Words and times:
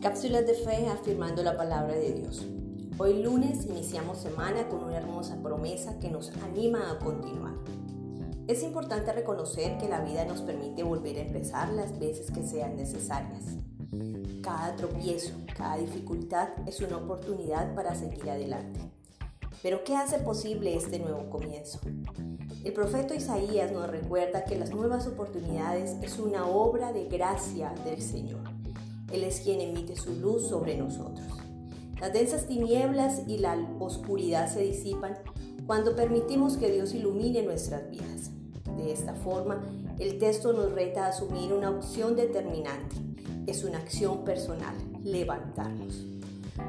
Cápsulas 0.00 0.46
de 0.46 0.54
fe 0.54 0.86
afirmando 0.86 1.42
la 1.42 1.56
palabra 1.56 1.92
de 1.94 2.12
Dios. 2.12 2.46
Hoy 2.98 3.20
lunes 3.20 3.66
iniciamos 3.66 4.18
semana 4.18 4.68
con 4.68 4.84
una 4.84 4.96
hermosa 4.96 5.42
promesa 5.42 5.98
que 5.98 6.08
nos 6.08 6.30
anima 6.36 6.92
a 6.92 7.00
continuar. 7.00 7.54
Es 8.46 8.62
importante 8.62 9.12
reconocer 9.12 9.76
que 9.78 9.88
la 9.88 10.00
vida 10.02 10.24
nos 10.24 10.42
permite 10.42 10.84
volver 10.84 11.16
a 11.16 11.22
empezar 11.22 11.72
las 11.72 11.98
veces 11.98 12.30
que 12.30 12.44
sean 12.44 12.76
necesarias. 12.76 13.42
Cada 14.40 14.76
tropiezo, 14.76 15.34
cada 15.56 15.78
dificultad 15.78 16.50
es 16.64 16.80
una 16.80 16.98
oportunidad 16.98 17.74
para 17.74 17.96
seguir 17.96 18.30
adelante. 18.30 18.78
Pero 19.64 19.82
¿qué 19.82 19.96
hace 19.96 20.20
posible 20.20 20.76
este 20.76 21.00
nuevo 21.00 21.28
comienzo? 21.28 21.80
El 22.62 22.72
profeta 22.72 23.16
Isaías 23.16 23.72
nos 23.72 23.88
recuerda 23.88 24.44
que 24.44 24.56
las 24.56 24.70
nuevas 24.70 25.08
oportunidades 25.08 25.96
es 26.02 26.20
una 26.20 26.46
obra 26.46 26.92
de 26.92 27.06
gracia 27.06 27.74
del 27.84 28.00
Señor. 28.00 28.57
Él 29.12 29.24
es 29.24 29.40
quien 29.40 29.60
emite 29.60 29.96
su 29.96 30.14
luz 30.14 30.48
sobre 30.48 30.76
nosotros. 30.76 31.26
Las 32.00 32.12
densas 32.12 32.46
tinieblas 32.46 33.22
y 33.26 33.38
la 33.38 33.56
oscuridad 33.80 34.52
se 34.52 34.60
disipan 34.60 35.18
cuando 35.66 35.96
permitimos 35.96 36.56
que 36.56 36.70
Dios 36.70 36.94
ilumine 36.94 37.42
nuestras 37.42 37.90
vidas. 37.90 38.30
De 38.76 38.92
esta 38.92 39.14
forma, 39.14 39.60
el 39.98 40.18
texto 40.18 40.52
nos 40.52 40.72
reta 40.72 41.06
a 41.06 41.08
asumir 41.08 41.52
una 41.52 41.70
opción 41.70 42.14
determinante. 42.14 42.96
Es 43.46 43.64
una 43.64 43.78
acción 43.78 44.24
personal, 44.24 44.74
levantarnos. 45.02 46.04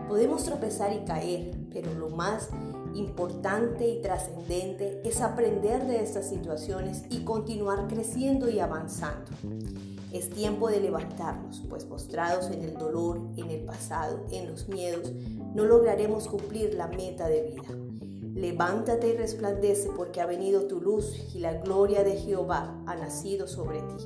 Podemos 0.07 0.43
tropezar 0.43 0.93
y 0.93 1.05
caer, 1.05 1.51
pero 1.71 1.93
lo 1.93 2.09
más 2.09 2.49
importante 2.93 3.87
y 3.87 4.01
trascendente 4.01 5.01
es 5.03 5.21
aprender 5.21 5.85
de 5.85 6.01
estas 6.01 6.29
situaciones 6.29 7.03
y 7.09 7.23
continuar 7.23 7.87
creciendo 7.87 8.49
y 8.49 8.59
avanzando. 8.59 9.31
Es 10.11 10.29
tiempo 10.29 10.69
de 10.69 10.79
levantarnos, 10.79 11.63
pues 11.69 11.85
postrados 11.85 12.49
en 12.49 12.63
el 12.63 12.77
dolor, 12.77 13.21
en 13.37 13.51
el 13.51 13.61
pasado, 13.61 14.25
en 14.31 14.49
los 14.49 14.67
miedos, 14.67 15.11
no 15.53 15.65
lograremos 15.65 16.27
cumplir 16.27 16.73
la 16.73 16.87
meta 16.87 17.27
de 17.27 17.43
vida. 17.43 17.63
Levántate 18.33 19.09
y 19.09 19.17
resplandece 19.17 19.89
porque 19.95 20.21
ha 20.21 20.25
venido 20.25 20.67
tu 20.67 20.81
luz 20.81 21.35
y 21.35 21.39
la 21.39 21.53
gloria 21.55 22.03
de 22.03 22.17
Jehová 22.17 22.81
ha 22.87 22.95
nacido 22.95 23.47
sobre 23.47 23.81
ti. 23.81 24.05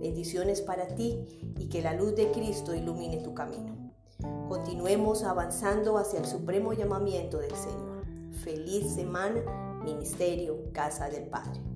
Bendiciones 0.00 0.60
para 0.60 0.86
ti 0.94 1.24
y 1.58 1.68
que 1.68 1.82
la 1.82 1.94
luz 1.94 2.14
de 2.14 2.30
Cristo 2.30 2.74
ilumine 2.74 3.18
tu 3.18 3.34
camino. 3.34 3.92
Continuemos 4.48 5.22
avanzando 5.22 5.98
hacia 5.98 6.20
el 6.20 6.26
supremo 6.26 6.72
llamamiento 6.72 7.38
del 7.38 7.54
Señor. 7.54 7.97
Feliz 8.42 8.94
semana, 8.94 9.42
Ministerio 9.82 10.70
Casa 10.72 11.08
del 11.08 11.26
Padre. 11.28 11.67